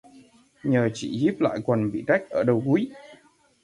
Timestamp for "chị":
0.93-1.19